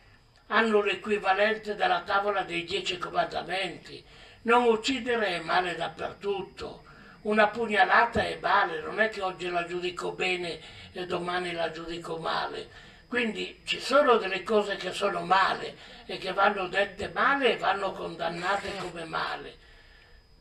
hanno 0.47 0.81
l'equivalente 0.81 1.75
della 1.75 2.01
tavola 2.01 2.43
dei 2.43 2.63
dieci 2.63 2.97
comandamenti. 2.97 4.03
Non 4.43 4.63
uccidere 4.65 5.27
è 5.27 5.39
male 5.39 5.75
dappertutto. 5.75 6.84
Una 7.25 7.47
pugnalata 7.47 8.23
è 8.23 8.37
male, 8.39 8.81
non 8.81 8.99
è 8.99 9.09
che 9.09 9.23
oggi 9.23 9.49
la 9.49 9.65
giudico 9.65 10.11
bene 10.11 10.59
e 10.91 11.07
domani 11.07 11.53
la 11.53 11.71
giudico 11.71 12.17
male. 12.17 12.69
Quindi 13.07 13.61
ci 13.65 13.79
sono 13.79 14.17
delle 14.17 14.43
cose 14.43 14.75
che 14.75 14.91
sono 14.91 15.21
male 15.21 15.75
e 16.05 16.19
che 16.19 16.33
vanno 16.33 16.67
dette 16.67 17.09
male 17.09 17.53
e 17.53 17.57
vanno 17.57 17.93
condannate 17.93 18.75
come 18.77 19.05
male. 19.05 19.57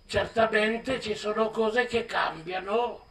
Certamente 0.07 1.01
ci 1.01 1.15
sono 1.15 1.49
cose 1.49 1.87
che 1.87 2.05
cambiano. 2.05 3.07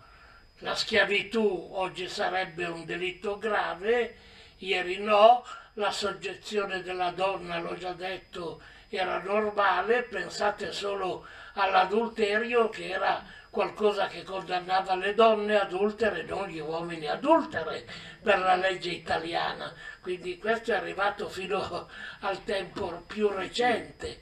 La 0.59 0.75
schiavitù 0.75 1.69
oggi 1.71 2.07
sarebbe 2.07 2.65
un 2.65 2.85
delitto 2.85 3.39
grave, 3.39 4.17
ieri 4.57 4.99
no, 4.99 5.43
la 5.73 5.91
soggezione 5.91 6.83
della 6.83 7.09
donna, 7.09 7.57
l'ho 7.57 7.75
già 7.75 7.93
detto, 7.93 8.61
era 8.87 9.17
normale, 9.17 10.03
pensate 10.03 10.71
solo 10.71 11.25
all'adulterio 11.53 12.69
che 12.69 12.89
era 12.89 13.41
qualcosa 13.53 14.07
che 14.07 14.23
condannava 14.23 14.95
le 14.95 15.13
donne 15.13 15.59
adultere, 15.59 16.23
non 16.23 16.47
gli 16.47 16.57
uomini 16.57 17.05
adultere 17.05 17.85
per 18.19 18.39
la 18.39 18.55
legge 18.55 18.89
italiana. 18.89 19.71
Quindi 20.01 20.39
questo 20.39 20.71
è 20.71 20.75
arrivato 20.75 21.29
fino 21.29 21.87
al 22.21 22.43
tempo 22.45 23.03
più 23.05 23.27
recente. 23.27 24.19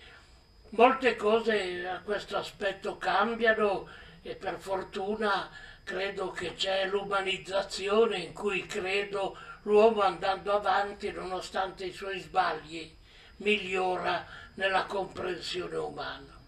Molte 0.72 1.16
cose 1.16 1.88
a 1.88 2.02
questo 2.02 2.36
aspetto 2.36 2.98
cambiano 2.98 3.88
e 4.22 4.36
per 4.36 4.60
fortuna 4.60 5.50
credo 5.86 6.32
che 6.32 6.54
c'è 6.56 6.88
l'umanizzazione 6.88 8.18
in 8.18 8.34
cui 8.34 8.66
credo 8.66 9.38
l'uomo 9.62 10.02
andando 10.02 10.52
avanti 10.52 11.10
nonostante 11.10 11.86
i 11.86 11.94
suoi 11.94 12.20
sbagli 12.20 12.94
migliora 13.38 14.26
nella 14.56 14.84
comprensione 14.84 15.78
umana. 15.78 16.41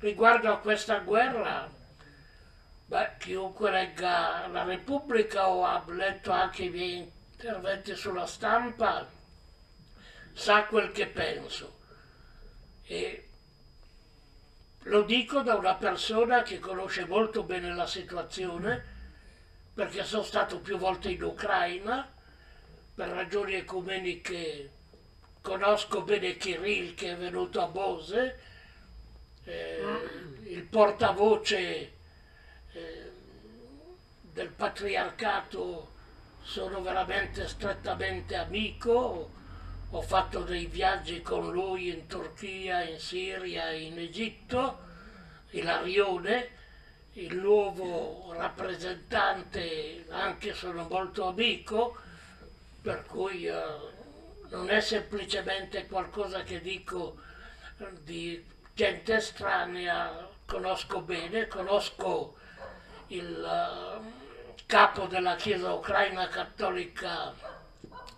Riguardo 0.00 0.50
a 0.50 0.58
questa 0.60 1.00
guerra, 1.00 1.70
beh, 2.86 3.10
chiunque 3.18 3.70
legga 3.70 4.46
la 4.46 4.64
Repubblica 4.64 5.48
o 5.48 5.64
ha 5.64 5.84
letto 5.88 6.30
anche 6.30 6.64
i 6.64 6.70
miei 6.70 7.12
interventi 7.32 7.94
sulla 7.94 8.26
stampa 8.26 9.06
sa 10.32 10.64
quel 10.64 10.90
che 10.92 11.06
penso. 11.06 11.78
E 12.84 13.28
lo 14.84 15.02
dico 15.02 15.42
da 15.42 15.54
una 15.56 15.74
persona 15.74 16.42
che 16.42 16.58
conosce 16.58 17.04
molto 17.04 17.42
bene 17.42 17.74
la 17.74 17.86
situazione 17.86 18.82
perché 19.74 20.02
sono 20.04 20.22
stato 20.22 20.60
più 20.60 20.78
volte 20.78 21.10
in 21.10 21.22
Ucraina, 21.22 22.10
per 22.94 23.08
ragioni 23.08 23.52
ecumeniche 23.52 24.70
conosco 25.42 26.00
bene 26.02 26.38
Kirill 26.38 26.94
che 26.94 27.12
è 27.12 27.16
venuto 27.16 27.60
a 27.60 27.66
Bose, 27.66 28.48
eh, 29.50 30.52
il 30.52 30.62
portavoce 30.62 31.92
eh, 32.72 33.10
del 34.32 34.48
patriarcato 34.48 35.92
sono 36.42 36.80
veramente 36.82 37.46
strettamente 37.48 38.36
amico, 38.36 39.30
ho 39.90 40.02
fatto 40.02 40.40
dei 40.42 40.66
viaggi 40.66 41.20
con 41.20 41.50
lui 41.50 41.88
in 41.88 42.06
Turchia, 42.06 42.82
in 42.82 42.98
Siria, 42.98 43.70
in 43.72 43.98
Egitto, 43.98 44.88
Ilarione, 45.50 46.58
il 47.14 47.36
nuovo 47.36 48.32
rappresentante 48.32 50.06
anche 50.10 50.54
sono 50.54 50.86
molto 50.88 51.26
amico, 51.26 51.96
per 52.80 53.04
cui 53.04 53.46
eh, 53.46 53.62
non 54.50 54.70
è 54.70 54.80
semplicemente 54.80 55.86
qualcosa 55.86 56.42
che 56.42 56.60
dico 56.60 57.18
di 58.04 58.42
gente 58.80 59.12
estranea, 59.12 60.26
conosco 60.46 61.02
bene, 61.02 61.46
conosco 61.48 62.36
il 63.08 63.28
uh, 63.28 64.02
capo 64.64 65.04
della 65.04 65.36
Chiesa 65.36 65.74
ucraina 65.74 66.26
cattolica 66.28 67.34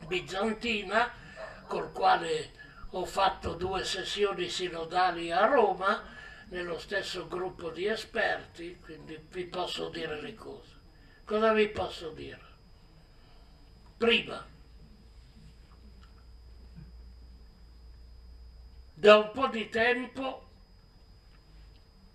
bizantina, 0.06 1.12
col 1.66 1.90
quale 1.90 2.52
ho 2.90 3.04
fatto 3.04 3.54
due 3.54 3.82
sessioni 3.82 4.48
sinodali 4.48 5.32
a 5.32 5.46
Roma, 5.46 6.00
nello 6.50 6.78
stesso 6.78 7.26
gruppo 7.26 7.70
di 7.70 7.86
esperti, 7.86 8.78
quindi 8.78 9.18
vi 9.30 9.46
posso 9.46 9.88
dire 9.88 10.20
le 10.20 10.36
cose. 10.36 10.70
Cosa 11.24 11.52
vi 11.52 11.66
posso 11.70 12.10
dire? 12.10 12.40
Prima, 13.96 14.46
da 18.94 19.16
un 19.16 19.30
po' 19.32 19.48
di 19.48 19.68
tempo 19.68 20.50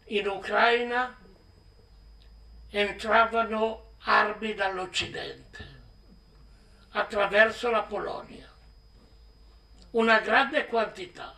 in 0.07 0.27
Ucraina 0.27 1.15
entravano 2.69 3.93
armi 4.03 4.53
dall'Occidente 4.53 5.75
attraverso 6.91 7.69
la 7.69 7.83
Polonia, 7.83 8.49
una 9.91 10.19
grande 10.19 10.65
quantità. 10.65 11.33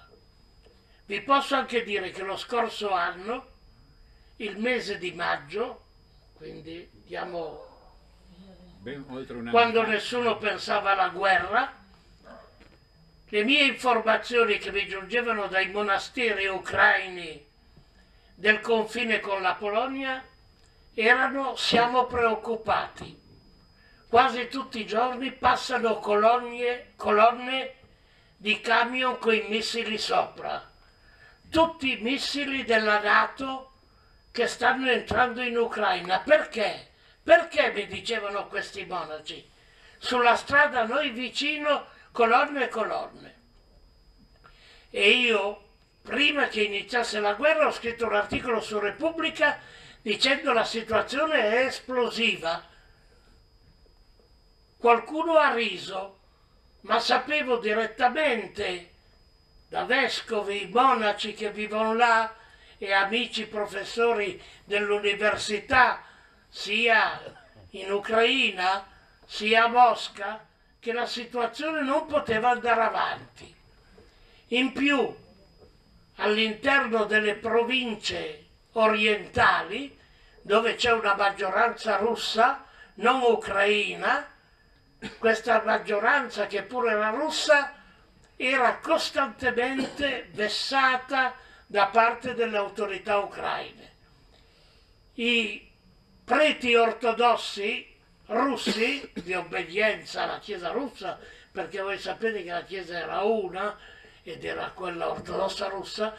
Vi 1.05 1.21
posso 1.21 1.55
anche 1.55 1.83
dire 1.83 2.11
che 2.11 2.21
lo 2.21 2.37
scorso 2.37 2.91
anno, 2.91 3.47
il 4.37 4.57
mese 4.57 4.97
di 4.97 5.11
maggio, 5.11 5.85
quindi 6.35 6.87
diamo 7.05 7.67
quando 9.49 9.85
nessuno 9.85 10.37
pensava 10.37 10.91
alla 10.91 11.09
guerra, 11.09 11.75
le 13.27 13.43
mie 13.43 13.65
informazioni 13.65 14.57
che 14.57 14.71
mi 14.71 14.87
giungevano 14.87 15.47
dai 15.47 15.69
monasteri 15.69 16.47
ucraini 16.47 17.48
del 18.39 18.59
confine 18.61 19.19
con 19.19 19.41
la 19.41 19.53
Polonia 19.53 20.23
erano 20.93 21.55
siamo 21.55 22.05
preoccupati. 22.05 23.17
Quasi 24.07 24.47
tutti 24.47 24.79
i 24.79 24.87
giorni 24.87 25.31
passano 25.31 25.99
colonne, 25.99 26.93
colonne 26.95 27.75
di 28.35 28.59
camion 28.61 29.19
con 29.19 29.33
i 29.33 29.45
missili 29.47 29.97
sopra 29.97 30.69
tutti 31.49 31.97
i 31.97 32.01
missili 32.01 32.63
della 32.63 32.99
Nato 32.99 33.71
che 34.31 34.47
stanno 34.47 34.89
entrando 34.89 35.41
in 35.41 35.57
Ucraina. 35.57 36.19
Perché? 36.19 36.91
Perché 37.23 37.71
mi 37.71 37.87
dicevano 37.87 38.47
questi 38.47 38.85
monaci? 38.85 39.47
Sulla 39.97 40.35
strada 40.35 40.85
noi 40.85 41.09
vicino 41.09 41.87
colonne 42.11 42.65
e 42.65 42.69
colonne. 42.69 43.37
E 44.91 45.09
io, 45.09 45.68
prima 46.09 46.47
che 46.47 46.63
iniziasse 46.63 47.19
la 47.19 47.35
guerra, 47.35 47.67
ho 47.67 47.71
scritto 47.71 48.07
un 48.07 48.15
articolo 48.15 48.59
su 48.61 48.79
Repubblica 48.79 49.59
dicendo 50.01 50.51
la 50.51 50.65
situazione 50.65 51.39
è 51.39 51.65
esplosiva. 51.65 52.65
Qualcuno 54.75 55.37
ha 55.37 55.53
riso, 55.53 56.17
ma 56.81 56.99
sapevo 56.99 57.57
direttamente 57.57 58.89
da 59.67 59.83
vescovi, 59.83 60.67
monaci 60.73 61.35
che 61.35 61.51
vivono 61.51 61.93
là 61.93 62.33
e 62.79 62.91
amici 62.91 63.45
professori 63.45 64.41
dell'università, 64.63 66.03
sia 66.49 67.21
in 67.71 67.91
Ucraina 67.91 68.87
sia 69.27 69.65
a 69.65 69.67
Mosca, 69.67 70.43
che 70.79 70.91
la 70.91 71.05
situazione 71.05 71.83
non 71.83 72.07
poteva 72.07 72.49
andare 72.49 72.81
avanti. 72.81 73.55
In 74.47 74.71
più, 74.71 75.15
all'interno 76.19 77.05
delle 77.05 77.35
province 77.35 78.45
orientali, 78.73 79.97
dove 80.41 80.75
c'è 80.75 80.91
una 80.91 81.15
maggioranza 81.15 81.97
russa, 81.97 82.65
non 82.95 83.21
ucraina, 83.21 84.27
questa 85.17 85.61
maggioranza 85.63 86.47
che 86.47 86.63
pure 86.63 86.91
era 86.91 87.09
russa 87.09 87.73
era 88.35 88.77
costantemente 88.77 90.29
vessata 90.31 91.35
da 91.65 91.87
parte 91.87 92.33
delle 92.33 92.57
autorità 92.57 93.17
ucraine. 93.17 93.95
I 95.15 95.69
preti 96.23 96.75
ortodossi 96.75 97.97
russi 98.27 99.11
di 99.13 99.33
obbedienza 99.33 100.23
alla 100.23 100.39
Chiesa 100.39 100.69
russa, 100.69 101.19
perché 101.51 101.81
voi 101.81 101.97
sapete 101.97 102.43
che 102.43 102.51
la 102.51 102.63
Chiesa 102.63 102.97
era 102.97 103.21
una 103.21 103.77
ed 104.31 104.45
era 104.45 104.71
quella 104.73 105.09
ortodossa 105.09 105.67
russa, 105.67 106.15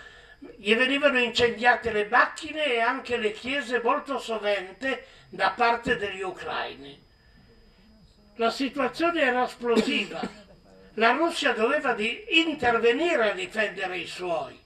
gli 0.56 0.74
venivano 0.74 1.18
incendiate 1.18 1.92
le 1.92 2.06
macchine 2.08 2.64
e 2.64 2.80
anche 2.80 3.16
le 3.16 3.32
chiese 3.32 3.80
molto 3.82 4.18
sovente 4.18 5.06
da 5.28 5.50
parte 5.50 5.96
degli 5.96 6.22
ucraini. 6.22 7.08
la 8.36 8.50
situazione 8.50 9.20
era 9.20 9.44
esplosiva. 9.44 10.20
La 10.94 11.12
Russia 11.12 11.52
doveva 11.52 11.94
intervenire 11.98 13.30
a 13.30 13.34
difendere 13.34 13.98
i 13.98 14.06
suoi 14.06 14.58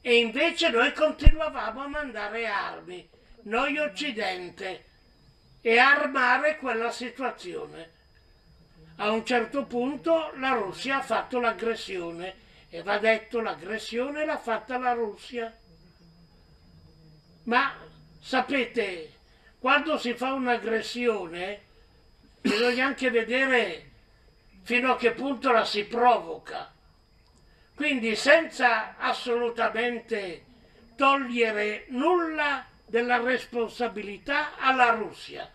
e 0.00 0.16
invece 0.18 0.70
noi 0.70 0.92
continuavamo 0.92 1.82
a 1.82 1.88
mandare 1.88 2.46
armi, 2.46 3.08
noi 3.42 3.78
Occidente, 3.78 4.84
e 5.60 5.78
armare 5.78 6.56
quella 6.58 6.90
situazione. 6.90 7.90
A 8.96 9.10
un 9.10 9.24
certo 9.24 9.64
punto 9.64 10.32
la 10.36 10.50
Russia 10.50 10.98
ha 10.98 11.02
fatto 11.02 11.40
l'aggressione 11.40 12.42
e 12.74 12.82
va 12.82 12.98
detto 12.98 13.40
l'aggressione 13.40 14.24
l'ha 14.24 14.36
fatta 14.36 14.76
la 14.78 14.94
Russia. 14.94 15.56
Ma 17.44 17.72
sapete, 18.20 19.12
quando 19.60 19.96
si 19.96 20.12
fa 20.14 20.32
un'aggressione 20.32 21.62
bisogna 22.40 22.86
anche 22.86 23.10
vedere 23.10 23.90
fino 24.64 24.90
a 24.90 24.96
che 24.96 25.12
punto 25.12 25.52
la 25.52 25.64
si 25.64 25.84
provoca. 25.84 26.74
Quindi 27.76 28.16
senza 28.16 28.96
assolutamente 28.96 30.44
togliere 30.96 31.84
nulla 31.90 32.66
della 32.84 33.18
responsabilità 33.18 34.56
alla 34.58 34.90
Russia. 34.90 35.48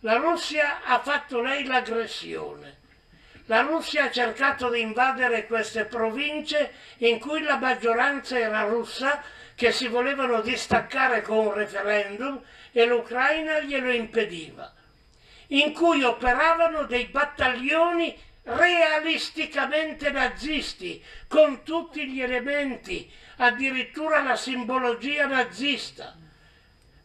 La 0.00 0.14
Russia 0.14 0.84
ha 0.84 1.00
fatto 1.00 1.40
lei 1.40 1.64
l'aggressione. 1.64 2.81
La 3.52 3.60
Russia 3.60 4.04
ha 4.04 4.10
cercato 4.10 4.70
di 4.70 4.80
invadere 4.80 5.46
queste 5.46 5.84
province 5.84 6.72
in 7.00 7.18
cui 7.18 7.42
la 7.42 7.58
maggioranza 7.58 8.38
era 8.38 8.62
russa, 8.62 9.22
che 9.54 9.72
si 9.72 9.88
volevano 9.88 10.40
distaccare 10.40 11.20
con 11.20 11.36
un 11.36 11.52
referendum 11.52 12.40
e 12.72 12.86
l'Ucraina 12.86 13.60
glielo 13.60 13.92
impediva, 13.92 14.72
in 15.48 15.74
cui 15.74 16.02
operavano 16.02 16.84
dei 16.84 17.04
battaglioni 17.08 18.18
realisticamente 18.44 20.10
nazisti, 20.10 21.04
con 21.28 21.62
tutti 21.62 22.08
gli 22.08 22.22
elementi, 22.22 23.12
addirittura 23.36 24.22
la 24.22 24.36
simbologia 24.36 25.26
nazista. 25.26 26.16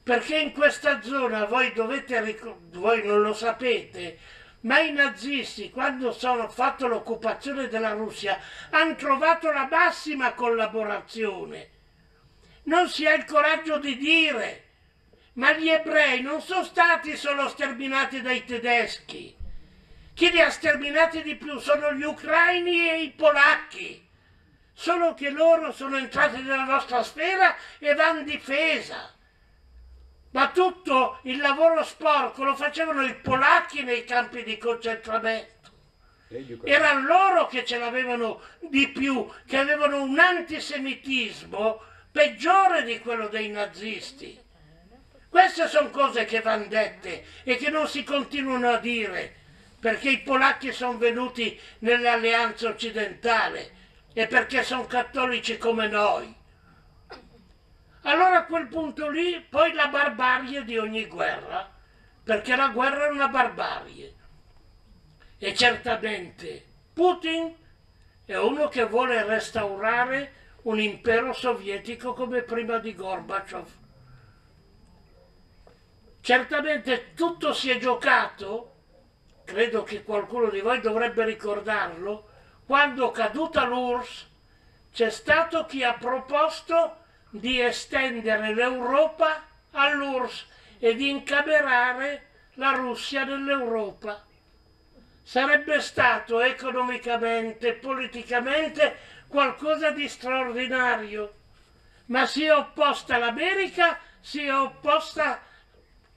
Perché 0.02 0.38
in 0.38 0.54
questa 0.54 1.02
zona 1.02 1.44
voi 1.44 1.74
dovete 1.74 2.40
voi 2.70 3.06
non 3.06 3.22
lo 3.22 3.34
sapete, 3.34 4.18
ma 4.62 4.80
i 4.80 4.92
nazisti, 4.92 5.70
quando 5.70 6.16
hanno 6.22 6.50
fatto 6.50 6.88
l'occupazione 6.88 7.68
della 7.68 7.92
Russia, 7.92 8.40
hanno 8.72 8.96
trovato 8.96 9.52
la 9.52 9.68
massima 9.70 10.34
collaborazione. 10.34 11.70
Non 12.64 12.90
si 12.90 13.06
ha 13.06 13.14
il 13.14 13.26
coraggio 13.26 13.78
di 13.80 13.98
dire, 13.98 14.64
ma 15.34 15.54
gli 15.54 15.70
ebrei 15.70 16.22
non 16.22 16.42
sono 16.42 16.64
stati 16.64 17.16
solo 17.16 17.48
sterminati 17.48 18.22
dai 18.22 18.44
tedeschi 18.44 19.38
chi 20.18 20.32
li 20.32 20.42
ha 20.42 20.50
sterminati 20.50 21.22
di 21.22 21.36
più 21.36 21.60
sono 21.60 21.94
gli 21.94 22.02
ucraini 22.02 22.90
e 22.90 23.04
i 23.04 23.12
polacchi. 23.12 24.04
Solo 24.74 25.14
che 25.14 25.30
loro 25.30 25.72
sono 25.72 25.96
entrati 25.96 26.42
nella 26.42 26.64
nostra 26.64 27.04
sfera 27.04 27.56
e 27.78 27.94
vanno 27.94 28.24
difesa. 28.24 29.14
Ma 30.32 30.50
tutto 30.52 31.20
il 31.24 31.38
lavoro 31.38 31.84
sporco 31.84 32.44
lo 32.44 32.56
facevano 32.56 33.04
i 33.06 33.16
polacchi 33.16 33.84
nei 33.84 34.04
campi 34.04 34.44
di 34.44 34.58
concentramento. 34.58 35.56
Erano 36.64 37.08
loro 37.08 37.48
che 37.48 37.64
ce 37.64 37.78
l'avevano 37.78 38.42
di 38.60 38.90
più, 38.90 39.28
che 39.46 39.58
avevano 39.58 40.02
un 40.02 40.20
antisemitismo 40.20 41.82
peggiore 42.12 42.84
di 42.84 43.00
quello 43.00 43.28
dei 43.28 43.48
nazisti. 43.50 44.38
Queste 45.30 45.68
sono 45.68 45.90
cose 45.90 46.26
che 46.26 46.42
vanno 46.42 46.68
dette 46.68 47.24
e 47.44 47.56
che 47.56 47.70
non 47.70 47.88
si 47.88 48.04
continuano 48.04 48.70
a 48.72 48.78
dire 48.78 49.36
perché 49.80 50.10
i 50.10 50.22
polacchi 50.22 50.72
sono 50.72 50.98
venuti 50.98 51.60
nell'alleanza 51.80 52.68
occidentale 52.68 53.72
e 54.14 54.26
perché 54.28 54.64
sono 54.64 54.86
cattolici 54.88 55.58
come 55.58 55.88
noi. 55.88 56.34
Allora 58.08 58.38
a 58.38 58.46
quel 58.46 58.68
punto 58.68 59.10
lì 59.10 59.42
poi 59.42 59.74
la 59.74 59.88
barbarie 59.88 60.64
di 60.64 60.78
ogni 60.78 61.08
guerra, 61.08 61.70
perché 62.24 62.56
la 62.56 62.70
guerra 62.70 63.08
è 63.08 63.10
una 63.10 63.28
barbarie. 63.28 64.16
E 65.38 65.54
certamente 65.54 66.66
Putin 66.94 67.54
è 68.24 68.36
uno 68.38 68.70
che 68.70 68.86
vuole 68.86 69.26
restaurare 69.26 70.34
un 70.64 70.80
impero 70.80 71.34
sovietico 71.34 72.14
come 72.14 72.44
prima 72.44 72.78
di 72.78 72.96
Gorbaciov. 72.96 73.70
Certamente 76.22 77.14
tutto 77.14 77.52
si 77.52 77.70
è 77.70 77.78
giocato 77.78 78.76
credo 79.44 79.84
che 79.84 80.04
qualcuno 80.04 80.50
di 80.50 80.62
voi 80.62 80.80
dovrebbe 80.80 81.26
ricordarlo, 81.26 82.30
quando 82.66 83.12
caduta 83.12 83.66
l'URSS 83.66 84.28
c'è 84.94 85.10
stato 85.10 85.66
chi 85.66 85.84
ha 85.84 85.94
proposto 85.94 86.97
di 87.30 87.62
estendere 87.62 88.54
l'Europa 88.54 89.44
all'URSS 89.72 90.46
e 90.80 90.96
di 90.96 91.10
incamerare 91.10 92.28
la 92.54 92.72
Russia 92.72 93.24
nell'Europa. 93.24 94.26
Sarebbe 95.24 95.82
stato 95.82 96.40
economicamente, 96.40 97.74
politicamente 97.74 98.98
qualcosa 99.28 99.92
di 99.92 100.08
straordinario, 100.08 101.34
ma 102.06 102.26
si 102.26 102.46
è 102.46 102.54
opposta 102.54 103.18
l'America, 103.18 104.00
si 104.22 104.46
è 104.46 104.54
opposta 104.54 105.42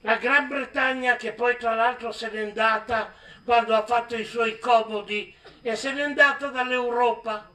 la 0.01 0.15
Gran 0.15 0.47
Bretagna 0.47 1.15
che 1.17 1.33
poi 1.33 1.57
tra 1.57 1.75
l'altro 1.75 2.11
se 2.11 2.29
n'è 2.29 2.41
andata 2.41 3.13
quando 3.43 3.75
ha 3.75 3.85
fatto 3.85 4.15
i 4.15 4.23
suoi 4.23 4.57
comodi 4.59 5.35
e 5.61 5.75
se 5.75 5.91
n'è 5.91 6.01
andata 6.01 6.47
dall'Europa. 6.47 7.50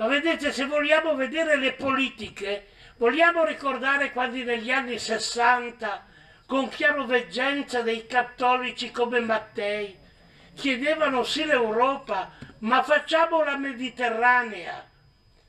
Ma 0.00 0.06
vedete, 0.06 0.50
se 0.50 0.64
vogliamo 0.64 1.14
vedere 1.14 1.58
le 1.58 1.74
politiche, 1.74 2.68
vogliamo 2.96 3.44
ricordare 3.44 4.12
quando 4.12 4.42
negli 4.42 4.70
anni 4.70 4.98
60, 4.98 6.06
con 6.46 6.70
chiaroveggenza 6.70 7.82
dei 7.82 8.06
cattolici 8.06 8.90
come 8.90 9.20
Mattei, 9.20 9.94
chiedevano 10.54 11.22
sì 11.22 11.44
l'Europa, 11.44 12.30
ma 12.60 12.82
facciamo 12.82 13.44
la 13.44 13.58
Mediterranea. 13.58 14.88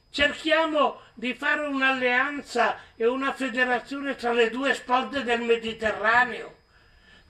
Cerchiamo 0.10 1.00
di 1.14 1.34
fare 1.34 1.66
un'alleanza 1.68 2.78
e 2.98 3.08
una 3.08 3.32
federazione 3.32 4.18
tra 4.18 4.34
le 4.34 4.50
due 4.50 4.74
sponde 4.74 5.24
del 5.24 5.40
Mediterraneo 5.44 6.58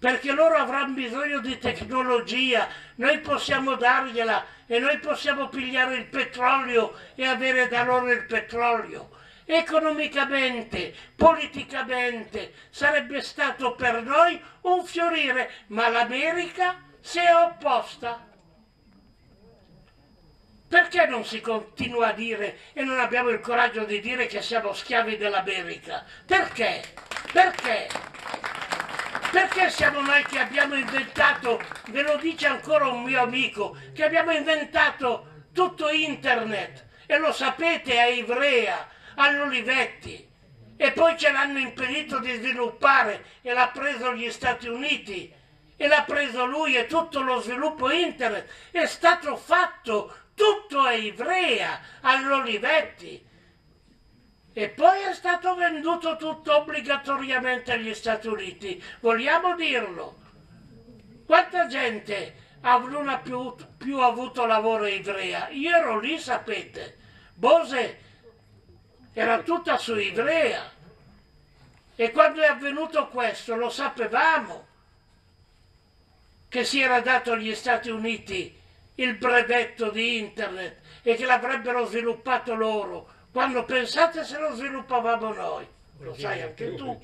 perché 0.02 0.32
loro 0.32 0.56
avranno 0.56 0.96
bisogno 0.96 1.42
di 1.42 1.60
tecnologia, 1.60 2.68
noi 2.96 3.20
possiamo 3.20 3.76
dargliela 3.76 4.44
e 4.66 4.80
noi 4.80 4.98
possiamo 4.98 5.48
pigliare 5.48 5.96
il 5.98 6.08
petrolio 6.08 6.98
e 7.14 7.24
avere 7.28 7.68
da 7.68 7.84
loro 7.84 8.12
il 8.12 8.26
petrolio. 8.26 9.12
Economicamente, 9.46 10.92
politicamente 11.16 12.52
sarebbe 12.72 13.22
stato 13.22 13.76
per 13.76 14.02
noi 14.02 14.42
un 14.62 14.84
fiorire, 14.84 15.52
ma 15.68 15.88
l'America 15.90 16.82
si 17.00 17.20
è 17.20 17.36
opposta. 17.36 18.28
Perché 20.68 21.06
non 21.06 21.24
si 21.24 21.42
continua 21.42 22.08
a 22.08 22.14
dire 22.14 22.58
e 22.74 22.84
non 22.84 23.00
abbiamo 23.00 23.30
il 23.30 23.40
coraggio 23.40 23.84
di 23.84 24.00
dire 24.00 24.26
che 24.26 24.42
siamo 24.42 24.74
schiavi 24.74 25.18
dell'America? 25.18 26.04
Perché? 26.26 26.82
Perché? 27.32 28.11
Perché 29.32 29.70
siamo 29.70 30.02
noi 30.02 30.24
che 30.26 30.40
abbiamo 30.40 30.76
inventato, 30.76 31.62
ve 31.92 32.02
lo 32.02 32.18
dice 32.18 32.48
ancora 32.48 32.88
un 32.88 33.04
mio 33.04 33.22
amico, 33.22 33.78
che 33.94 34.04
abbiamo 34.04 34.32
inventato 34.32 35.46
tutto 35.54 35.90
internet? 35.90 36.86
E 37.06 37.18
lo 37.18 37.32
sapete 37.32 37.98
a 37.98 38.08
Ivrea, 38.08 38.90
all'Olivetti 39.16 40.30
e 40.76 40.92
poi 40.92 41.18
ce 41.18 41.32
l'hanno 41.32 41.60
impedito 41.60 42.20
di 42.20 42.34
sviluppare 42.34 43.24
e 43.42 43.54
l'ha 43.54 43.70
preso 43.70 44.14
gli 44.14 44.30
Stati 44.30 44.68
Uniti 44.68 45.34
e 45.78 45.88
l'ha 45.88 46.04
preso 46.04 46.46
lui 46.46 46.76
e 46.76 46.88
tutto 46.88 47.22
lo 47.22 47.40
sviluppo 47.40 47.90
internet. 47.90 48.50
È 48.72 48.86
stato 48.86 49.38
fatto 49.38 50.14
tutto 50.36 50.82
a 50.82 50.92
Ivrea, 50.92 51.80
all'Olivetti 52.02 53.30
e 54.54 54.70
poi 54.70 55.02
è 55.04 55.14
stato 55.14 55.56
venduto 55.56 56.18
tutto 56.18 56.58
obbligatoriamente 56.58 57.72
agli 57.72 57.94
Stati 57.94 58.28
Uniti. 58.28 58.84
Vogliamo 59.00 59.56
dirlo? 59.56 60.18
Quanta 61.26 61.68
gente 61.68 62.36
non 62.62 63.08
ha 63.08 63.20
più, 63.20 63.56
più 63.78 64.00
avuto 64.00 64.46
lavoro 64.46 64.84
a 64.84 64.90
Ivrea? 64.90 65.50
Io 65.50 65.76
ero 65.76 66.00
lì, 66.00 66.20
sapete. 66.20 66.98
Bose 67.34 68.00
era 69.14 69.42
tutta 69.42 69.78
su 69.78 69.96
Ivrea. 69.96 70.70
E 71.96 72.12
quando 72.12 72.42
è 72.42 72.48
avvenuto 72.48 73.08
questo 73.08 73.56
lo 73.56 73.70
sapevamo 73.70 74.68
che 76.50 76.66
si 76.66 76.82
era 76.82 77.00
dato 77.00 77.32
agli 77.32 77.56
Stati 77.56 77.90
Uniti 77.90 78.60
il 78.96 79.16
brevetto 79.16 79.90
di 79.90 80.18
internet 80.18 80.80
e 81.04 81.16
che 81.16 81.26
l'avrebbero 81.26 81.86
sviluppato 81.86 82.54
loro 82.54 83.20
quando 83.32 83.64
pensate 83.64 84.24
se 84.24 84.38
lo 84.38 84.54
sviluppavamo 84.56 85.34
noi, 85.34 85.68
lo 86.00 86.14
sai 86.16 86.42
anche 86.42 86.76
tu. 86.76 87.00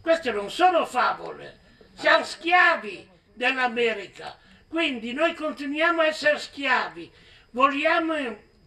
Queste 0.00 0.32
non 0.32 0.50
sono 0.50 0.84
favole, 0.84 1.60
siamo 1.94 2.24
schiavi 2.24 3.08
dell'America. 3.34 4.36
Quindi 4.66 5.12
noi 5.12 5.34
continuiamo 5.34 6.02
a 6.02 6.06
essere 6.06 6.38
schiavi, 6.38 7.10
vogliamo, 7.50 8.14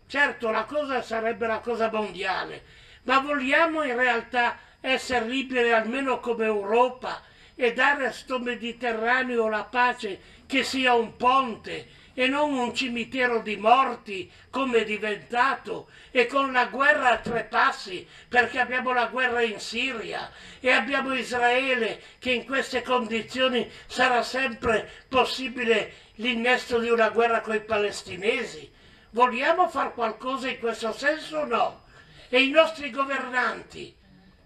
certo 0.08 0.50
la 0.50 0.64
cosa 0.64 1.02
sarebbe 1.02 1.46
la 1.46 1.60
cosa 1.60 1.92
mondiale, 1.92 2.64
ma 3.04 3.20
vogliamo 3.20 3.84
in 3.84 3.96
realtà 3.96 4.58
essere 4.80 5.28
liberi 5.28 5.72
almeno 5.72 6.20
come 6.20 6.46
Europa 6.46 7.22
e 7.54 7.74
dare 7.74 8.08
a 8.08 8.12
sto 8.12 8.40
Mediterraneo 8.40 9.48
la 9.48 9.64
pace 9.64 10.20
che 10.48 10.64
sia 10.64 10.94
un 10.94 11.16
ponte 11.18 12.00
e 12.14 12.28
non 12.28 12.54
un 12.54 12.74
cimitero 12.76 13.40
di 13.42 13.56
morti 13.56 14.30
come 14.50 14.80
è 14.80 14.84
diventato 14.84 15.90
e 16.12 16.26
con 16.28 16.52
la 16.52 16.66
guerra 16.66 17.12
a 17.12 17.18
tre 17.20 17.44
passi 17.46 18.06
perché 18.28 18.60
abbiamo 18.60 18.94
la 18.94 19.08
guerra 19.08 19.42
in 19.42 19.60
Siria 19.60 20.30
e 20.60 20.72
abbiamo 20.72 21.14
Israele 21.14 22.02
che 22.20 22.32
in 22.32 22.46
queste 22.46 22.82
condizioni 22.82 23.70
sarà 23.88 24.24
sempre 24.24 24.90
possibile 25.08 25.94
l'innesto 26.16 26.80
di 26.80 26.90
una 26.90 27.10
guerra 27.10 27.42
con 27.42 27.56
i 27.56 27.64
palestinesi. 27.64 28.70
Vogliamo 29.12 29.70
fare 29.70 29.94
qualcosa 29.94 30.50
in 30.50 30.60
questo 30.60 30.94
senso 30.94 31.40
o 31.40 31.46
no? 31.46 31.84
E 32.30 32.42
i 32.42 32.50
nostri 32.50 32.92
governanti 32.92 34.00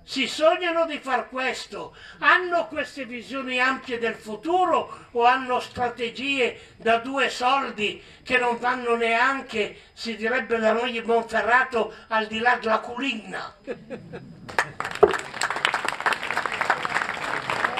si 0.05 0.27
sognano 0.27 0.85
di 0.85 0.99
far 0.99 1.29
questo? 1.29 1.95
Hanno 2.19 2.67
queste 2.67 3.05
visioni 3.05 3.59
ampie 3.59 3.97
del 3.97 4.13
futuro 4.13 5.07
o 5.11 5.25
hanno 5.25 5.59
strategie 5.59 6.75
da 6.77 6.99
due 6.99 7.29
soldi 7.29 8.01
che 8.23 8.37
non 8.37 8.59
vanno 8.59 8.95
neanche, 8.95 9.81
si 9.93 10.15
direbbe 10.15 10.57
da 10.59 10.71
noi 10.73 10.95
in 10.95 11.03
Monferrato, 11.05 11.93
al 12.09 12.27
di 12.27 12.37
là 12.39 12.57
della 12.57 12.79
culinna? 12.79 13.55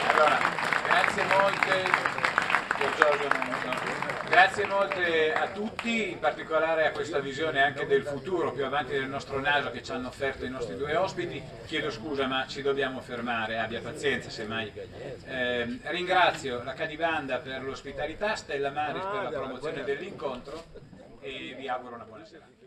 Allora, 0.07 0.39
grazie 0.87 1.23
molte. 1.25 2.05
Grazie 4.35 4.65
molte 4.65 5.31
a 5.31 5.47
tutti, 5.47 6.11
in 6.11 6.19
particolare 6.19 6.87
a 6.87 6.91
questa 6.91 7.19
visione 7.19 7.63
anche 7.63 7.85
del 7.85 8.03
futuro 8.03 8.51
più 8.51 8.65
avanti 8.65 8.91
del 8.91 9.07
nostro 9.07 9.39
naso 9.39 9.71
che 9.71 9.81
ci 9.81 9.93
hanno 9.93 10.09
offerto 10.09 10.43
i 10.43 10.49
nostri 10.49 10.75
due 10.75 10.93
ospiti. 10.97 11.41
Chiedo 11.65 11.89
scusa 11.89 12.27
ma 12.27 12.45
ci 12.45 12.61
dobbiamo 12.61 12.99
fermare, 12.99 13.59
abbia 13.59 13.79
pazienza 13.79 14.29
semmai. 14.29 14.73
Eh, 15.25 15.79
ringrazio 15.83 16.63
la 16.63 16.73
Cadibanda 16.73 17.37
per 17.37 17.63
l'ospitalità, 17.63 18.35
Stella 18.35 18.71
Maris 18.71 19.03
per 19.03 19.23
la 19.23 19.29
promozione 19.29 19.83
dell'incontro 19.85 20.65
e 21.21 21.55
vi 21.57 21.69
auguro 21.69 21.95
una 21.95 22.03
buona 22.03 22.25
serata. 22.25 22.64